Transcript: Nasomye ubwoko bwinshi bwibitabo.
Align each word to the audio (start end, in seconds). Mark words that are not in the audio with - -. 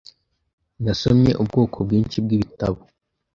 Nasomye 0.83 1.31
ubwoko 1.41 1.77
bwinshi 1.85 2.17
bwibitabo. 2.23 2.79